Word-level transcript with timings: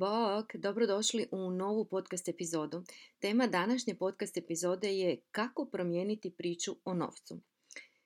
Bok, 0.00 0.56
dobrodošli 0.56 1.26
u 1.30 1.50
novu 1.50 1.84
podcast 1.84 2.28
epizodu. 2.28 2.82
Tema 3.18 3.46
današnje 3.46 3.94
podcast 3.94 4.36
epizode 4.36 4.88
je 4.88 5.20
kako 5.30 5.64
promijeniti 5.64 6.30
priču 6.30 6.76
o 6.84 6.94
novcu. 6.94 7.40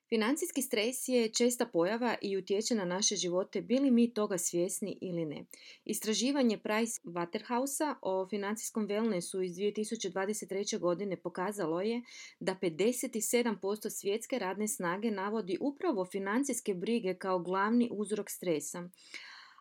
Financijski 0.08 0.62
stres 0.62 1.08
je 1.08 1.32
česta 1.32 1.66
pojava 1.66 2.16
i 2.22 2.36
utječe 2.36 2.74
na 2.74 2.84
naše 2.84 3.16
živote, 3.16 3.60
bili 3.60 3.90
mi 3.90 4.14
toga 4.14 4.38
svjesni 4.38 4.98
ili 5.00 5.24
ne. 5.24 5.44
Istraživanje 5.84 6.58
Price 6.58 7.00
Waterhouse 7.04 7.94
o 8.02 8.28
financijskom 8.28 8.88
wellnessu 8.88 9.44
iz 9.44 9.56
2023. 9.56 10.78
godine 10.78 11.16
pokazalo 11.16 11.80
je 11.80 12.02
da 12.40 12.56
57% 12.62 13.90
svjetske 13.90 14.38
radne 14.38 14.68
snage 14.68 15.10
navodi 15.10 15.58
upravo 15.60 16.04
financijske 16.04 16.74
brige 16.74 17.14
kao 17.14 17.38
glavni 17.38 17.88
uzrok 17.92 18.30
stresa. 18.30 18.88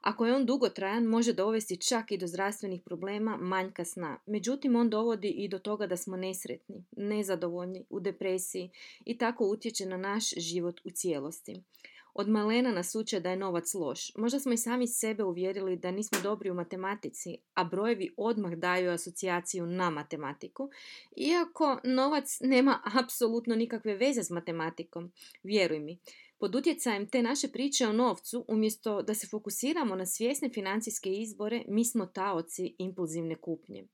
Ako 0.04 0.26
je 0.26 0.36
on 0.36 0.46
dugotrajan, 0.46 1.04
može 1.04 1.34
dovesti 1.34 1.78
čak 1.78 2.12
i 2.12 2.18
do 2.18 2.28
zdravstvenih 2.28 2.82
problema, 2.86 3.38
manjka 3.38 3.86
sna. 3.86 4.20
Međutim, 4.26 4.76
on 4.76 4.90
dovodi 4.90 5.30
i 5.30 5.48
do 5.48 5.60
toga 5.60 5.88
da 5.88 5.98
smo 5.98 6.18
nesretni, 6.18 6.84
nezadovoljni, 6.98 7.86
u 7.90 8.00
depresiji 8.00 8.70
i 9.06 9.18
tako 9.18 9.46
utječe 9.46 9.86
na 9.86 9.98
naš 9.98 10.30
život 10.30 10.82
u 10.84 10.90
cijelosti. 10.90 11.64
Od 12.14 12.30
malena 12.30 12.72
nas 12.72 12.96
uče 12.96 13.20
da 13.20 13.30
je 13.30 13.38
novac 13.38 13.74
loš. 13.74 14.16
Možda 14.16 14.40
smo 14.40 14.54
i 14.54 14.58
sami 14.58 14.88
sebe 14.88 15.24
uvjerili 15.24 15.76
da 15.76 15.92
nismo 15.92 16.20
dobri 16.24 16.52
u 16.52 16.54
matematici, 16.54 17.38
a 17.54 17.64
brojevi 17.64 18.14
odmah 18.18 18.52
daju 18.52 18.92
asocijaciju 18.92 19.66
na 19.66 19.90
matematiku, 19.90 20.70
iako 21.16 21.80
novac 21.84 22.40
nema 22.42 22.80
apsolutno 23.04 23.56
nikakve 23.56 23.96
veze 23.96 24.24
s 24.24 24.30
matematikom. 24.30 25.12
Vjeruj 25.44 25.80
mi, 25.80 25.98
pod 26.40 26.56
utjecajem 26.56 27.08
te 27.08 27.24
naše 27.24 27.48
priče 27.48 27.88
o 27.88 27.94
novcu, 27.94 28.46
umjesto 28.48 29.02
da 29.02 29.14
se 29.14 29.28
fokusiramo 29.28 29.96
na 29.96 30.06
svjesne 30.06 30.50
financijske 30.50 31.14
izbore, 31.14 31.64
mi 31.68 31.86
smo 31.86 32.06
taoci 32.06 32.76
impulzivne 32.78 33.36
kupnje. 33.36 33.88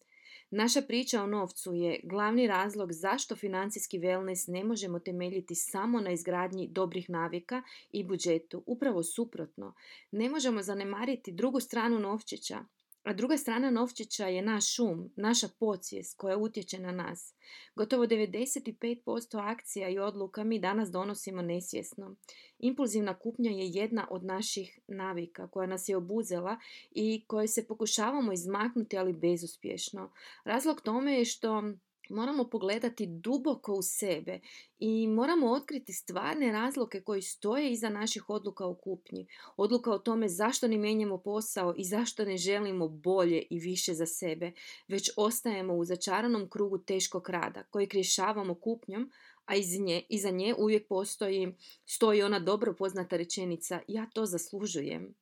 Naša 0.51 0.81
priča 0.81 1.23
o 1.23 1.27
novcu 1.27 1.73
je 1.73 1.99
glavni 2.03 2.47
razlog 2.47 2.93
zašto 2.93 3.35
financijski 3.35 3.99
wellness 3.99 4.51
ne 4.51 4.63
možemo 4.63 4.99
temeljiti 4.99 5.55
samo 5.55 5.99
na 5.99 6.11
izgradnji 6.11 6.67
dobrih 6.67 7.09
navika 7.09 7.61
i 7.91 8.03
budžetu. 8.03 8.63
Upravo 8.65 9.03
suprotno, 9.03 9.73
ne 10.11 10.29
možemo 10.29 10.61
zanemariti 10.61 11.31
drugu 11.31 11.59
stranu 11.59 11.99
novčića, 11.99 12.65
a 13.09 13.13
druga 13.13 13.37
strana 13.37 13.71
novčića 13.71 14.27
je 14.27 14.41
naš 14.41 14.75
šum, 14.75 15.11
naša 15.15 15.47
podsvijest 15.59 16.17
koja 16.17 16.37
utječe 16.37 16.79
na 16.79 16.91
nas. 16.91 17.33
Gotovo 17.75 18.05
95% 18.05 19.51
akcija 19.51 19.89
i 19.89 19.99
odluka 19.99 20.43
mi 20.43 20.59
danas 20.59 20.91
donosimo 20.91 21.41
nesvjesno. 21.41 22.15
Impulzivna 22.59 23.19
kupnja 23.19 23.51
je 23.51 23.69
jedna 23.69 24.07
od 24.11 24.23
naših 24.23 24.79
navika 24.87 25.47
koja 25.47 25.67
nas 25.67 25.89
je 25.89 25.97
obuzela 25.97 26.57
i 26.91 27.23
koje 27.27 27.47
se 27.47 27.67
pokušavamo 27.67 28.33
izmaknuti, 28.33 28.97
ali 28.97 29.13
bezuspješno. 29.13 30.11
Razlog 30.43 30.81
tome 30.81 31.13
je 31.13 31.25
što 31.25 31.63
moramo 32.09 32.43
pogledati 32.49 33.05
duboko 33.05 33.73
u 33.73 33.81
sebe 33.81 34.39
i 34.79 35.07
moramo 35.07 35.51
otkriti 35.51 35.93
stvarne 35.93 36.51
razloge 36.51 37.01
koji 37.01 37.21
stoje 37.21 37.71
iza 37.71 37.89
naših 37.89 38.29
odluka 38.29 38.65
o 38.65 38.75
kupnji. 38.75 39.27
Odluka 39.57 39.91
o 39.91 39.99
tome 39.99 40.29
zašto 40.29 40.67
ne 40.67 40.77
mijenjamo 40.77 41.17
posao 41.17 41.73
i 41.77 41.83
zašto 41.83 42.25
ne 42.25 42.37
želimo 42.37 42.87
bolje 42.87 43.43
i 43.49 43.59
više 43.59 43.93
za 43.93 44.05
sebe, 44.05 44.51
već 44.87 45.09
ostajemo 45.17 45.73
u 45.73 45.85
začaranom 45.85 46.49
krugu 46.49 46.77
teškog 46.77 47.29
rada 47.29 47.63
koji 47.63 47.87
rješavamo 47.93 48.55
kupnjom, 48.55 49.11
a 49.45 49.55
iz 49.55 49.79
nje, 49.79 50.03
iza 50.09 50.29
nje 50.29 50.55
uvijek 50.57 50.87
postoji, 50.87 51.55
stoji 51.85 52.21
ona 52.21 52.39
dobro 52.39 52.73
poznata 52.73 53.17
rečenica 53.17 53.79
ja 53.87 54.09
to 54.13 54.25
zaslužujem. 54.25 55.15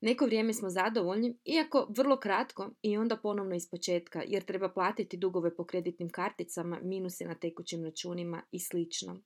Neko 0.00 0.26
vrijeme 0.26 0.52
smo 0.52 0.70
zadovoljni, 0.70 1.38
iako 1.44 1.86
vrlo 1.96 2.16
kratko 2.16 2.70
i 2.82 2.96
onda 2.96 3.16
ponovno 3.16 3.54
iz 3.54 3.70
početka, 3.70 4.22
jer 4.26 4.44
treba 4.44 4.68
platiti 4.68 5.16
dugove 5.16 5.56
po 5.56 5.64
kreditnim 5.64 6.10
karticama, 6.10 6.80
minuse 6.82 7.24
na 7.24 7.34
tekućim 7.34 7.84
računima 7.84 8.42
i 8.50 8.60
slično. 8.60 9.22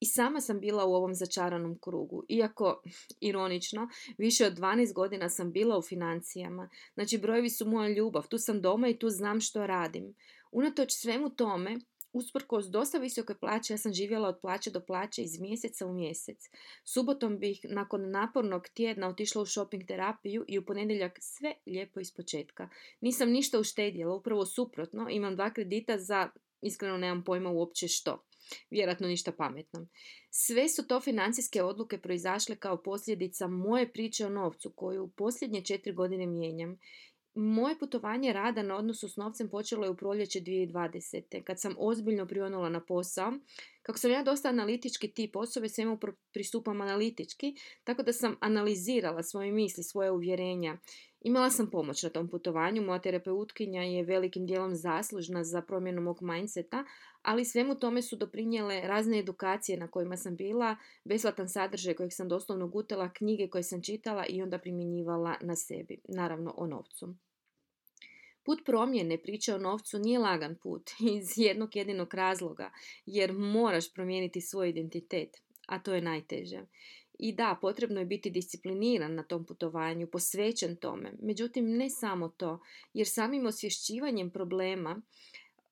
I 0.00 0.06
sama 0.06 0.40
sam 0.40 0.60
bila 0.60 0.84
u 0.84 0.92
ovom 0.94 1.14
začaranom 1.14 1.78
krugu, 1.78 2.24
iako, 2.28 2.82
ironično, 3.20 3.88
više 4.18 4.46
od 4.46 4.52
12 4.52 4.94
godina 4.94 5.28
sam 5.28 5.52
bila 5.52 5.78
u 5.78 5.82
financijama. 5.82 6.68
Znači, 6.94 7.18
brojevi 7.18 7.50
su 7.50 7.68
moja 7.68 7.88
ljubav, 7.88 8.28
tu 8.28 8.38
sam 8.38 8.60
doma 8.60 8.88
i 8.88 8.98
tu 8.98 9.10
znam 9.10 9.40
što 9.40 9.66
radim. 9.66 10.14
Unatoč 10.52 10.92
svemu 10.92 11.30
tome, 11.30 11.78
Usprkos 12.14 12.66
dosta 12.66 12.98
visoke 12.98 13.34
plaće, 13.34 13.72
ja 13.72 13.78
sam 13.78 13.92
živjela 13.92 14.28
od 14.28 14.38
plaće 14.40 14.70
do 14.70 14.80
plaće 14.80 15.22
iz 15.22 15.40
mjeseca 15.40 15.86
u 15.86 15.92
mjesec. 15.92 16.50
Subotom 16.84 17.38
bih 17.38 17.60
nakon 17.64 18.10
napornog 18.10 18.68
tjedna 18.68 19.08
otišla 19.08 19.42
u 19.42 19.46
shopping 19.46 19.86
terapiju 19.86 20.44
i 20.48 20.58
u 20.58 20.64
ponedjeljak 20.64 21.18
sve 21.20 21.54
lijepo 21.66 22.00
iz 22.00 22.12
početka. 22.12 22.68
Nisam 23.00 23.30
ništa 23.30 23.58
uštedjela, 23.60 24.14
upravo 24.14 24.46
suprotno, 24.46 25.08
imam 25.10 25.34
dva 25.34 25.50
kredita 25.50 25.98
za, 25.98 26.30
iskreno 26.62 26.96
nemam 26.96 27.24
pojma 27.24 27.50
uopće 27.50 27.88
što. 27.88 28.24
Vjerojatno 28.70 29.08
ništa 29.08 29.32
pametno. 29.32 29.86
Sve 30.30 30.68
su 30.68 30.86
to 30.86 31.00
financijske 31.00 31.62
odluke 31.62 31.98
proizašle 31.98 32.56
kao 32.56 32.82
posljedica 32.82 33.46
moje 33.46 33.92
priče 33.92 34.26
o 34.26 34.30
novcu 34.30 34.70
koju 34.70 35.08
posljednje 35.08 35.64
četiri 35.64 35.92
godine 35.92 36.26
mijenjam 36.26 36.78
moje 37.34 37.78
putovanje 37.78 38.32
rada 38.32 38.62
na 38.62 38.76
odnosu 38.76 39.08
s 39.08 39.16
novcem 39.16 39.48
počelo 39.48 39.84
je 39.84 39.90
u 39.90 39.96
proljeće 39.96 40.40
2020. 40.40 41.42
Kad 41.42 41.60
sam 41.60 41.74
ozbiljno 41.78 42.26
prionula 42.26 42.68
na 42.68 42.80
posao, 42.80 43.32
kako 43.82 43.98
sam 43.98 44.10
ja 44.10 44.22
dosta 44.22 44.48
analitički 44.48 45.08
tip 45.08 45.36
osobe, 45.36 45.68
svemu 45.68 45.98
pristupam 46.32 46.80
analitički, 46.80 47.54
tako 47.84 48.02
da 48.02 48.12
sam 48.12 48.36
analizirala 48.40 49.22
svoje 49.22 49.52
misli, 49.52 49.84
svoje 49.84 50.10
uvjerenja. 50.10 50.78
Imala 51.20 51.50
sam 51.50 51.70
pomoć 51.70 52.02
na 52.02 52.10
tom 52.10 52.28
putovanju, 52.28 52.82
moja 52.82 52.98
terapeutkinja 52.98 53.82
je 53.82 54.04
velikim 54.04 54.46
dijelom 54.46 54.74
zaslužna 54.74 55.44
za 55.44 55.62
promjenu 55.62 56.02
mog 56.02 56.22
mindseta, 56.22 56.84
ali 57.22 57.44
svemu 57.44 57.74
tome 57.74 58.02
su 58.02 58.16
doprinijele 58.16 58.80
razne 58.80 59.18
edukacije 59.18 59.78
na 59.78 59.88
kojima 59.88 60.16
sam 60.16 60.36
bila, 60.36 60.76
besplatan 61.04 61.48
sadržaj 61.48 61.94
kojeg 61.94 62.12
sam 62.12 62.28
doslovno 62.28 62.68
gutala, 62.68 63.12
knjige 63.12 63.48
koje 63.48 63.62
sam 63.62 63.82
čitala 63.82 64.26
i 64.28 64.42
onda 64.42 64.58
primjenjivala 64.58 65.34
na 65.40 65.56
sebi, 65.56 66.00
naravno 66.08 66.54
o 66.56 66.66
novcu. 66.66 67.14
Put 68.44 68.64
promjene 68.64 69.18
priče 69.22 69.54
o 69.54 69.58
novcu 69.58 69.98
nije 69.98 70.18
lagan 70.18 70.56
put 70.62 70.90
iz 71.18 71.28
jednog 71.36 71.76
jedinog 71.76 72.14
razloga, 72.14 72.72
jer 73.06 73.32
moraš 73.32 73.92
promijeniti 73.92 74.40
svoj 74.40 74.68
identitet, 74.68 75.28
a 75.66 75.78
to 75.78 75.94
je 75.94 76.00
najteže. 76.00 76.66
I 77.18 77.32
da, 77.32 77.58
potrebno 77.60 78.00
je 78.00 78.06
biti 78.06 78.30
discipliniran 78.30 79.14
na 79.14 79.22
tom 79.22 79.46
putovanju, 79.46 80.06
posvećen 80.06 80.76
tome. 80.76 81.12
Međutim, 81.22 81.76
ne 81.76 81.90
samo 81.90 82.28
to, 82.28 82.60
jer 82.92 83.06
samim 83.06 83.46
osvješćivanjem 83.46 84.30
problema 84.30 85.02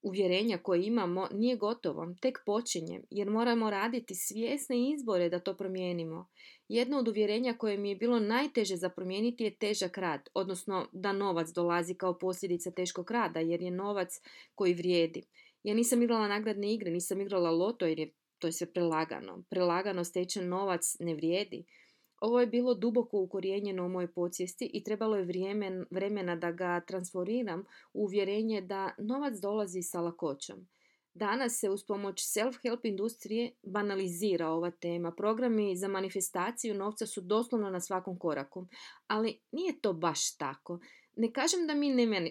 uvjerenja 0.02 0.58
koje 0.58 0.86
imamo 0.86 1.28
nije 1.32 1.56
gotovo, 1.56 2.14
tek 2.20 2.38
počinje, 2.46 3.00
jer 3.10 3.30
moramo 3.30 3.70
raditi 3.70 4.14
svjesne 4.14 4.90
izbore 4.90 5.28
da 5.28 5.38
to 5.38 5.56
promijenimo. 5.56 6.28
Jedno 6.68 6.98
od 6.98 7.08
uvjerenja 7.08 7.54
koje 7.58 7.78
mi 7.78 7.88
je 7.88 7.96
bilo 7.96 8.20
najteže 8.20 8.76
za 8.76 8.88
promijeniti 8.88 9.44
je 9.44 9.56
težak 9.56 9.98
rad, 9.98 10.28
odnosno 10.34 10.88
da 10.92 11.12
novac 11.12 11.48
dolazi 11.54 11.94
kao 11.94 12.18
posljedica 12.18 12.70
teškog 12.70 13.10
rada, 13.10 13.40
jer 13.40 13.62
je 13.62 13.70
novac 13.70 14.20
koji 14.54 14.74
vrijedi. 14.74 15.22
Ja 15.62 15.74
nisam 15.74 16.02
igrala 16.02 16.28
nagradne 16.28 16.74
igre, 16.74 16.90
nisam 16.90 17.20
igrala 17.20 17.50
loto 17.50 17.86
jer 17.86 17.98
je 17.98 18.12
to 18.38 18.48
je 18.48 18.52
sve 18.52 18.72
prelagano. 18.72 19.42
Prelagano 19.50 20.04
stečen 20.04 20.48
novac 20.48 20.96
ne 21.00 21.14
vrijedi. 21.14 21.64
Ovo 22.22 22.40
je 22.40 22.46
bilo 22.46 22.74
duboko 22.74 23.20
ukorijenjeno 23.20 23.86
u 23.86 23.88
mojoj 23.88 24.12
podsvijesti 24.12 24.70
i 24.74 24.84
trebalo 24.84 25.16
je 25.16 25.24
vrijeme, 25.24 25.84
vremena 25.90 26.36
da 26.36 26.52
ga 26.52 26.80
transferiram 26.80 27.60
u 27.92 28.02
uvjerenje 28.02 28.60
da 28.60 28.94
novac 28.98 29.34
dolazi 29.38 29.82
sa 29.82 30.00
lakoćom. 30.00 30.68
Danas 31.14 31.60
se 31.60 31.70
uz 31.70 31.84
pomoć 31.84 32.22
self-help 32.22 32.78
industrije 32.82 33.50
banalizira 33.62 34.48
ova 34.48 34.70
tema. 34.70 35.12
Programi 35.12 35.76
za 35.76 35.88
manifestaciju 35.88 36.74
novca 36.74 37.06
su 37.06 37.20
doslovno 37.20 37.70
na 37.70 37.80
svakom 37.80 38.18
koraku. 38.18 38.66
Ali 39.06 39.40
nije 39.52 39.80
to 39.80 39.92
baš 39.92 40.36
tako. 40.36 40.78
Ne 41.16 41.32
kažem 41.32 41.66
da 41.66 41.74
mi 41.74 41.90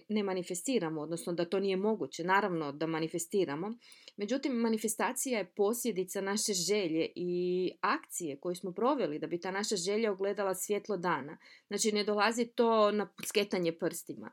ne 0.09 0.23
manifestiramo, 0.23 1.01
odnosno 1.01 1.33
da 1.33 1.45
to 1.45 1.59
nije 1.59 1.77
moguće, 1.77 2.23
naravno 2.23 2.71
da 2.71 2.87
manifestiramo, 2.87 3.73
međutim 4.17 4.53
manifestacija 4.53 5.39
je 5.39 5.51
posljedica 5.55 6.21
naše 6.21 6.53
želje 6.53 7.09
i 7.15 7.71
akcije 7.81 8.39
koju 8.39 8.55
smo 8.55 8.71
proveli 8.71 9.19
da 9.19 9.27
bi 9.27 9.39
ta 9.39 9.51
naša 9.51 9.75
želja 9.75 10.11
ogledala 10.11 10.55
svjetlo 10.55 10.97
dana. 10.97 11.37
Znači 11.67 11.91
ne 11.91 12.03
dolazi 12.03 12.45
to 12.45 12.91
na 12.91 13.13
sketanje 13.27 13.71
prstima. 13.71 14.31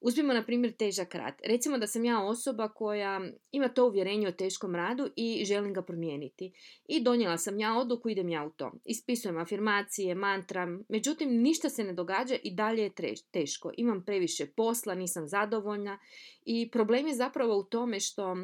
Uzmimo 0.00 0.32
na 0.32 0.44
primjer 0.44 0.72
težak 0.72 1.14
rad. 1.14 1.34
Recimo 1.44 1.78
da 1.78 1.86
sam 1.86 2.04
ja 2.04 2.22
osoba 2.22 2.68
koja 2.68 3.20
ima 3.52 3.68
to 3.68 3.86
uvjerenje 3.86 4.28
o 4.28 4.32
teškom 4.32 4.74
radu 4.74 5.10
i 5.16 5.44
želim 5.44 5.74
ga 5.74 5.82
promijeniti. 5.82 6.52
I 6.88 7.02
donijela 7.02 7.38
sam 7.38 7.60
ja 7.60 7.78
odluku, 7.78 8.08
idem 8.08 8.28
ja 8.28 8.44
u 8.44 8.50
to. 8.50 8.72
Ispisujem 8.84 9.38
afirmacije, 9.38 10.14
mantram, 10.14 10.84
međutim 10.88 11.42
ništa 11.42 11.68
se 11.68 11.84
ne 11.84 11.92
događa 11.92 12.36
i 12.42 12.54
dalje 12.54 12.82
je 12.82 13.14
teško. 13.30 13.72
Imam 13.76 14.04
previše 14.04 14.46
posla, 14.46 14.94
nisam 14.94 15.28
zadovoljna 15.28 15.98
i 16.42 16.70
problem 16.70 17.06
je 17.06 17.14
zapravo 17.14 17.58
u 17.58 17.64
tome 17.64 18.00
što 18.00 18.36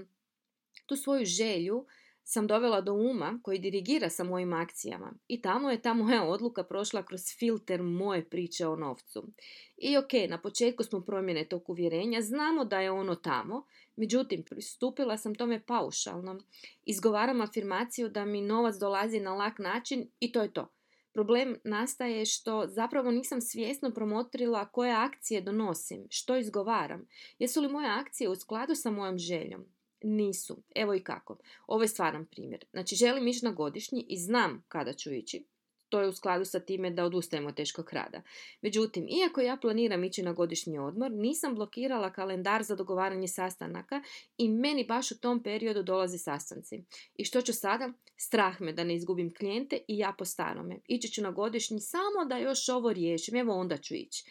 tu 0.87 0.97
svoju 0.97 1.25
želju 1.25 1.87
sam 2.29 2.47
dovela 2.47 2.81
do 2.81 2.95
uma 2.95 3.41
koji 3.43 3.59
dirigira 3.59 4.11
sa 4.11 4.25
mojim 4.25 4.53
akcijama 4.53 5.13
i 5.29 5.43
tamo 5.43 5.71
je 5.71 5.83
ta 5.83 5.95
moja 5.95 6.25
odluka 6.25 6.65
prošla 6.65 7.03
kroz 7.03 7.21
filter 7.39 7.83
moje 7.83 8.25
priče 8.31 8.67
o 8.67 8.77
novcu. 8.77 9.29
I 9.77 9.97
ok, 9.97 10.13
na 10.29 10.43
početku 10.43 10.85
smo 10.85 11.01
promjene 11.01 11.45
tog 11.45 11.71
uvjerenja, 11.71 12.23
znamo 12.23 12.65
da 12.65 12.81
je 12.81 12.91
ono 12.91 13.15
tamo, 13.15 13.65
međutim, 13.97 14.43
pristupila 14.43 15.19
sam 15.19 15.35
tome 15.35 15.67
paušalno. 15.67 16.39
Izgovaram 16.85 17.41
afirmaciju 17.41 18.09
da 18.09 18.25
mi 18.25 18.41
novac 18.41 18.77
dolazi 18.77 19.21
na 19.21 19.35
lak 19.35 19.59
način 19.59 20.09
i 20.21 20.33
to 20.33 20.43
je 20.43 20.53
to. 20.53 20.73
Problem 21.13 21.57
nastaje 21.65 22.25
što 22.25 22.67
zapravo 22.67 23.11
nisam 23.11 23.41
svjesno 23.41 23.91
promotrila 23.91 24.69
koje 24.69 24.93
akcije 24.93 25.41
donosim, 25.41 26.07
što 26.11 26.37
izgovaram. 26.37 27.09
Jesu 27.39 27.61
li 27.61 27.69
moje 27.69 27.89
akcije 27.91 28.29
u 28.29 28.37
skladu 28.37 28.75
sa 28.75 28.91
mojom 28.91 29.19
željom? 29.19 29.76
Nisu. 30.03 30.63
Evo 30.75 30.95
i 30.95 31.05
kako. 31.05 31.39
Ovo 31.67 31.83
je 31.83 31.89
stvaran 31.89 32.27
primjer. 32.27 32.65
Znači, 32.71 32.95
želim 32.95 33.29
ići 33.29 33.45
na 33.45 33.53
godišnji 33.53 34.07
i 34.09 34.19
znam 34.19 34.65
kada 34.69 34.93
ću 34.93 35.13
ići. 35.13 35.47
To 35.89 36.01
je 36.01 36.09
u 36.09 36.13
skladu 36.13 36.45
sa 36.45 36.61
time 36.61 36.91
da 36.91 37.05
odustajemo 37.05 37.53
teškog 37.53 37.93
rada. 37.93 38.23
Međutim, 38.63 39.07
iako 39.09 39.41
ja 39.41 39.57
planiram 39.57 40.05
ići 40.05 40.23
na 40.23 40.33
godišnji 40.33 40.79
odmor, 40.79 41.11
nisam 41.13 41.55
blokirala 41.55 42.13
kalendar 42.13 42.63
za 42.63 42.77
dogovaranje 42.77 43.29
sastanaka 43.29 44.03
i 44.39 44.49
meni 44.49 44.85
baš 44.87 45.11
u 45.11 45.21
tom 45.21 45.43
periodu 45.43 45.83
dolaze 45.83 46.19
sastanci. 46.19 46.85
I 47.15 47.25
što 47.25 47.43
ću 47.43 47.53
sada? 47.53 47.93
Strah 48.17 48.61
me 48.61 48.73
da 48.73 48.85
ne 48.85 48.95
izgubim 48.95 49.35
klijente 49.35 49.79
i 49.89 49.99
ja 49.99 50.15
po 50.19 50.25
starome. 50.25 50.79
Ići 50.89 51.09
ću 51.09 51.23
na 51.23 51.31
godišnji 51.31 51.81
samo 51.81 52.25
da 52.29 52.39
još 52.39 52.69
ovo 52.69 52.93
riješim, 52.93 53.37
evo 53.37 53.55
onda 53.55 53.77
ću 53.77 53.95
ići. 53.95 54.25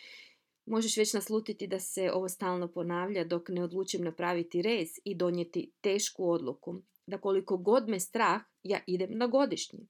Možeš 0.65 0.97
već 0.97 1.13
naslutiti 1.13 1.67
da 1.67 1.79
se 1.79 2.11
ovo 2.11 2.29
stalno 2.29 2.67
ponavlja 2.67 3.23
dok 3.23 3.49
ne 3.49 3.63
odlučim 3.63 4.03
napraviti 4.03 4.61
rez 4.61 4.89
i 5.03 5.15
donijeti 5.15 5.71
tešku 5.81 6.29
odluku. 6.29 6.81
Da 7.07 7.17
koliko 7.17 7.57
god 7.57 7.89
me 7.89 7.99
strah, 7.99 8.41
ja 8.63 8.79
idem 8.87 9.17
na 9.17 9.27
godišnji. 9.27 9.87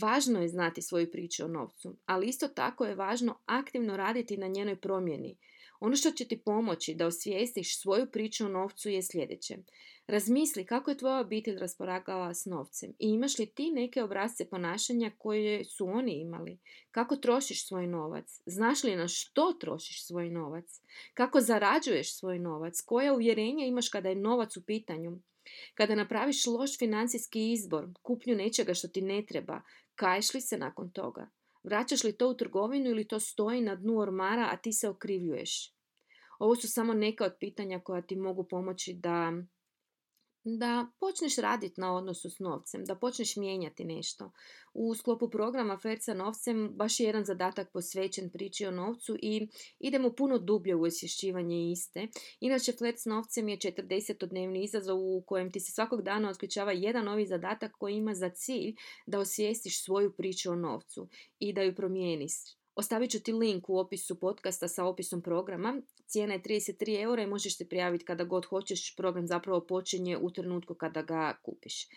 Važno 0.00 0.42
je 0.42 0.48
znati 0.48 0.82
svoju 0.82 1.10
priču 1.10 1.44
o 1.44 1.48
novcu, 1.48 1.96
ali 2.06 2.26
isto 2.26 2.48
tako 2.48 2.84
je 2.84 2.94
važno 2.94 3.38
aktivno 3.46 3.96
raditi 3.96 4.36
na 4.36 4.46
njenoj 4.46 4.80
promjeni. 4.80 5.38
Ono 5.80 5.96
što 5.96 6.10
će 6.10 6.24
ti 6.24 6.42
pomoći 6.44 6.94
da 6.94 7.06
osvijestiš 7.06 7.80
svoju 7.80 8.06
priču 8.12 8.44
o 8.44 8.48
novcu 8.48 8.88
je 8.88 9.02
sljedeće. 9.02 9.56
Razmisli 10.06 10.66
kako 10.66 10.90
je 10.90 10.96
tvoja 10.96 11.20
obitelj 11.20 11.58
rasporagala 11.58 12.34
s 12.34 12.44
novcem 12.44 12.90
i 12.98 13.08
imaš 13.08 13.38
li 13.38 13.46
ti 13.46 13.70
neke 13.70 14.02
obrazce 14.02 14.48
ponašanja 14.48 15.10
koje 15.18 15.64
su 15.64 15.86
oni 15.86 16.20
imali? 16.20 16.58
Kako 16.90 17.16
trošiš 17.16 17.68
svoj 17.68 17.86
novac? 17.86 18.40
Znaš 18.46 18.84
li 18.84 18.96
na 18.96 19.08
što 19.08 19.52
trošiš 19.60 20.06
svoj 20.06 20.30
novac? 20.30 20.80
Kako 21.14 21.40
zarađuješ 21.40 22.18
svoj 22.18 22.38
novac? 22.38 22.80
Koja 22.80 23.14
uvjerenja 23.14 23.66
imaš 23.66 23.88
kada 23.88 24.08
je 24.08 24.14
novac 24.14 24.56
u 24.56 24.64
pitanju? 24.64 25.18
Kada 25.74 25.94
napraviš 25.94 26.46
loš 26.46 26.78
financijski 26.78 27.52
izbor, 27.52 27.88
kupnju 28.02 28.34
nečega 28.34 28.74
što 28.74 28.88
ti 28.88 29.02
ne 29.02 29.24
treba, 29.26 29.62
kaješ 29.94 30.34
li 30.34 30.40
se 30.40 30.58
nakon 30.58 30.90
toga? 30.90 31.30
Vraćaš 31.64 32.04
li 32.04 32.16
to 32.16 32.28
u 32.28 32.34
trgovinu 32.34 32.90
ili 32.90 33.08
to 33.08 33.20
stoji 33.20 33.60
na 33.60 33.74
dnu 33.74 33.98
ormara, 33.98 34.48
a 34.52 34.56
ti 34.56 34.72
se 34.72 34.88
okrivljuješ? 34.88 35.72
Ovo 36.38 36.56
su 36.56 36.68
samo 36.68 36.94
neka 36.94 37.24
od 37.24 37.36
pitanja 37.40 37.80
koja 37.80 38.02
ti 38.02 38.16
mogu 38.16 38.44
pomoći 38.44 38.94
da 38.94 39.32
da 40.48 40.86
počneš 41.00 41.36
raditi 41.36 41.80
na 41.80 41.96
odnosu 41.96 42.30
s 42.30 42.38
novcem, 42.38 42.84
da 42.84 42.94
počneš 42.94 43.36
mijenjati 43.36 43.84
nešto. 43.84 44.32
U 44.74 44.94
sklopu 44.94 45.30
programa 45.30 45.78
Fer 45.78 45.98
sa 46.00 46.14
novcem 46.14 46.70
baš 46.74 47.00
je 47.00 47.06
jedan 47.06 47.24
zadatak 47.24 47.72
posvećen 47.72 48.30
priči 48.30 48.66
o 48.66 48.70
novcu 48.70 49.16
i 49.22 49.48
idemo 49.78 50.12
puno 50.14 50.38
dublje 50.38 50.74
u 50.74 50.82
osvješćivanje 50.82 51.70
iste. 51.70 52.08
Inače, 52.40 52.72
Flet 52.72 52.98
s 52.98 53.04
novcem 53.04 53.48
je 53.48 53.56
40-dnevni 53.56 54.64
izazov 54.64 54.98
u 54.98 55.22
kojem 55.26 55.52
ti 55.52 55.60
se 55.60 55.72
svakog 55.72 56.02
dana 56.02 56.30
otključava 56.30 56.72
jedan 56.72 57.04
novi 57.04 57.26
zadatak 57.26 57.72
koji 57.78 57.94
ima 57.94 58.14
za 58.14 58.30
cilj 58.30 58.74
da 59.06 59.18
osvijestiš 59.18 59.84
svoju 59.84 60.12
priču 60.16 60.50
o 60.50 60.56
novcu 60.56 61.08
i 61.38 61.52
da 61.52 61.62
ju 61.62 61.74
promijeniš. 61.74 62.32
Ostavit 62.76 63.10
ću 63.10 63.20
ti 63.20 63.32
link 63.32 63.68
u 63.68 63.78
opisu 63.78 64.20
podcasta 64.20 64.68
sa 64.68 64.84
opisom 64.84 65.22
programa. 65.22 65.82
Cijena 66.06 66.34
je 66.34 66.42
33 66.42 67.02
eura 67.02 67.22
i 67.22 67.26
možeš 67.26 67.56
se 67.56 67.68
prijaviti 67.68 68.04
kada 68.04 68.24
god 68.24 68.46
hoćeš. 68.46 68.96
Program 68.96 69.26
zapravo 69.26 69.60
počinje 69.60 70.18
u 70.18 70.30
trenutku 70.30 70.74
kada 70.74 71.02
ga 71.02 71.36
kupiš. 71.42 71.88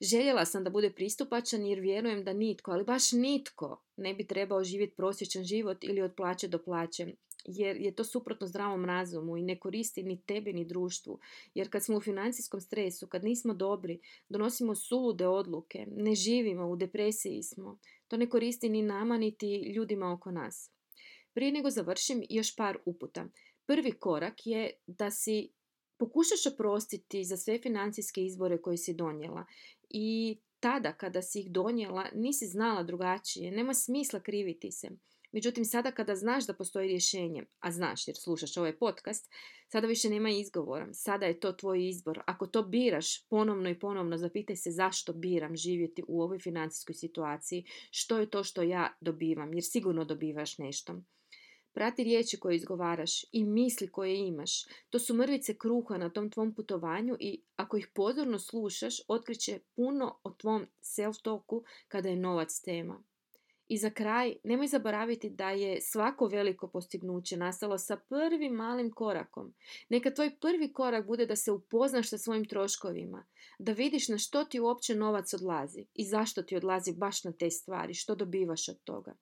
Željela 0.00 0.44
sam 0.44 0.64
da 0.64 0.70
bude 0.70 0.90
pristupačan 0.90 1.66
jer 1.66 1.80
vjerujem 1.80 2.24
da 2.24 2.32
nitko, 2.32 2.70
ali 2.70 2.84
baš 2.84 3.12
nitko, 3.12 3.82
ne 3.96 4.14
bi 4.14 4.26
trebao 4.26 4.64
živjeti 4.64 4.96
prosječan 4.96 5.44
život 5.44 5.84
ili 5.84 6.02
od 6.02 6.14
plaće 6.16 6.48
do 6.48 6.58
plaće 6.58 7.06
jer 7.48 7.76
je 7.76 7.94
to 7.94 8.04
suprotno 8.04 8.46
zdravom 8.46 8.84
razumu 8.84 9.36
i 9.36 9.42
ne 9.42 9.58
koristi 9.58 10.02
ni 10.02 10.20
tebi 10.26 10.52
ni 10.52 10.64
društvu. 10.64 11.18
Jer 11.54 11.70
kad 11.70 11.84
smo 11.84 11.96
u 11.96 12.00
financijskom 12.00 12.60
stresu, 12.60 13.06
kad 13.06 13.24
nismo 13.24 13.54
dobri, 13.54 14.00
donosimo 14.28 14.74
sulude 14.74 15.26
odluke, 15.26 15.86
ne 15.90 16.14
živimo, 16.14 16.66
u 16.66 16.76
depresiji 16.76 17.42
smo. 17.42 17.78
To 18.08 18.16
ne 18.16 18.28
koristi 18.28 18.68
ni 18.68 18.82
nama 18.82 19.18
niti 19.18 19.72
ljudima 19.76 20.12
oko 20.12 20.30
nas. 20.30 20.70
Prije 21.32 21.52
nego 21.52 21.70
završim 21.70 22.22
još 22.30 22.56
par 22.56 22.78
uputa. 22.84 23.28
Prvi 23.66 23.92
korak 23.92 24.46
je 24.46 24.70
da 24.86 25.10
si 25.10 25.48
pokušaš 25.98 26.46
oprostiti 26.52 27.24
za 27.24 27.36
sve 27.36 27.58
financijske 27.58 28.24
izbore 28.24 28.62
koje 28.62 28.76
si 28.76 28.94
donijela 28.94 29.46
i 29.90 30.38
tada 30.60 30.92
kada 30.92 31.22
si 31.22 31.40
ih 31.40 31.52
donijela 31.52 32.06
nisi 32.14 32.46
znala 32.46 32.82
drugačije, 32.82 33.50
nema 33.50 33.74
smisla 33.74 34.20
kriviti 34.20 34.72
se. 34.72 34.88
Međutim, 35.36 35.64
sada 35.64 35.90
kada 35.90 36.14
znaš 36.16 36.46
da 36.46 36.54
postoji 36.54 36.88
rješenje, 36.88 37.44
a 37.60 37.70
znaš 37.72 38.08
jer 38.08 38.16
slušaš 38.16 38.56
ovaj 38.56 38.76
podcast, 38.78 39.30
sada 39.68 39.86
više 39.86 40.10
nema 40.10 40.30
izgovora. 40.30 40.88
Sada 40.92 41.26
je 41.26 41.40
to 41.40 41.52
tvoj 41.52 41.88
izbor. 41.88 42.20
Ako 42.26 42.46
to 42.46 42.62
biraš 42.62 43.28
ponovno 43.28 43.70
i 43.70 43.78
ponovno, 43.78 44.16
zapitaj 44.16 44.56
se 44.56 44.70
zašto 44.70 45.12
biram 45.12 45.56
živjeti 45.56 46.02
u 46.08 46.22
ovoj 46.22 46.38
financijskoj 46.38 46.94
situaciji, 46.94 47.64
što 47.90 48.18
je 48.18 48.30
to 48.30 48.44
što 48.44 48.62
ja 48.62 48.96
dobivam, 49.00 49.54
jer 49.54 49.64
sigurno 49.64 50.04
dobivaš 50.04 50.58
nešto. 50.58 51.00
Prati 51.72 52.04
riječi 52.04 52.40
koje 52.40 52.56
izgovaraš 52.56 53.24
i 53.32 53.44
misli 53.44 53.88
koje 53.88 54.26
imaš. 54.28 54.64
To 54.90 54.98
su 54.98 55.14
mrvice 55.14 55.54
kruha 55.54 55.98
na 55.98 56.10
tom 56.10 56.30
tvom 56.30 56.54
putovanju 56.54 57.16
i 57.20 57.42
ako 57.56 57.76
ih 57.76 57.88
pozorno 57.94 58.38
slušaš, 58.38 58.94
otkriće 59.08 59.60
puno 59.74 60.18
o 60.22 60.30
tvom 60.30 60.66
self-talku 60.82 61.64
kada 61.88 62.08
je 62.08 62.16
novac 62.16 62.60
tema. 62.64 63.02
I 63.68 63.78
za 63.78 63.90
kraj, 63.90 64.34
nemoj 64.44 64.66
zaboraviti 64.66 65.30
da 65.30 65.50
je 65.50 65.80
svako 65.80 66.26
veliko 66.26 66.68
postignuće 66.68 67.36
nastalo 67.36 67.78
sa 67.78 67.96
prvim 67.96 68.52
malim 68.52 68.90
korakom. 68.90 69.54
Neka 69.88 70.14
tvoj 70.14 70.36
prvi 70.40 70.72
korak 70.72 71.06
bude 71.06 71.26
da 71.26 71.36
se 71.36 71.52
upoznaš 71.52 72.08
sa 72.08 72.18
svojim 72.18 72.44
troškovima, 72.44 73.26
da 73.58 73.72
vidiš 73.72 74.08
na 74.08 74.18
što 74.18 74.44
ti 74.44 74.60
uopće 74.60 74.94
novac 74.94 75.34
odlazi 75.34 75.86
i 75.94 76.04
zašto 76.04 76.42
ti 76.42 76.56
odlazi 76.56 76.94
baš 76.96 77.24
na 77.24 77.32
te 77.32 77.50
stvari, 77.50 77.94
što 77.94 78.14
dobivaš 78.14 78.68
od 78.68 78.82
toga. 78.84 79.14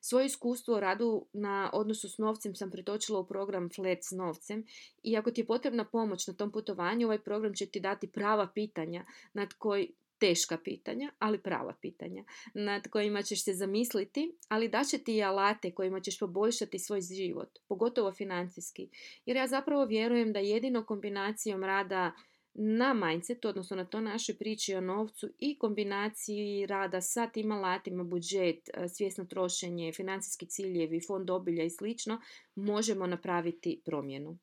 Svoje 0.00 0.26
iskustvo 0.26 0.74
o 0.74 0.80
radu 0.80 1.26
na 1.32 1.70
odnosu 1.72 2.08
s 2.08 2.18
novcem 2.18 2.54
sam 2.54 2.70
pretočila 2.70 3.20
u 3.20 3.26
program 3.26 3.68
Flat 3.76 3.98
s 4.02 4.10
novcem 4.10 4.64
i 5.02 5.16
ako 5.16 5.30
ti 5.30 5.40
je 5.40 5.46
potrebna 5.46 5.84
pomoć 5.84 6.26
na 6.26 6.34
tom 6.34 6.52
putovanju, 6.52 7.06
ovaj 7.06 7.22
program 7.22 7.54
će 7.54 7.66
ti 7.66 7.80
dati 7.80 8.12
prava 8.12 8.48
pitanja 8.54 9.04
nad 9.32 9.52
koji 9.52 9.92
teška 10.20 10.58
pitanja, 10.64 11.12
ali 11.18 11.42
prava 11.42 11.74
pitanja 11.80 12.24
nad 12.54 12.88
kojima 12.88 13.22
ćeš 13.22 13.44
se 13.44 13.52
zamisliti, 13.54 14.32
ali 14.48 14.68
daće 14.68 14.98
ti 14.98 15.16
i 15.16 15.22
alate 15.22 15.74
kojima 15.74 16.00
ćeš 16.00 16.18
poboljšati 16.18 16.78
svoj 16.78 17.00
život, 17.00 17.58
pogotovo 17.68 18.12
financijski. 18.12 18.88
Jer 19.26 19.36
ja 19.36 19.46
zapravo 19.46 19.84
vjerujem 19.84 20.32
da 20.32 20.38
jedino 20.38 20.86
kombinacijom 20.86 21.64
rada 21.64 22.12
na 22.54 22.94
mindsetu, 22.94 23.48
odnosno 23.48 23.76
na 23.76 23.84
to 23.84 24.00
našoj 24.00 24.34
priči 24.34 24.74
o 24.74 24.80
novcu 24.80 25.28
i 25.38 25.58
kombinaciji 25.58 26.66
rada 26.66 27.00
sa 27.00 27.26
tim 27.26 27.52
alatima, 27.52 28.04
budžet, 28.04 28.70
svjesno 28.96 29.24
trošenje, 29.24 29.92
financijski 29.92 30.46
ciljevi, 30.46 31.00
fond 31.06 31.30
obilja 31.30 31.64
i 31.64 31.70
slično, 31.70 32.20
možemo 32.54 33.06
napraviti 33.06 33.82
promjenu. 33.84 34.38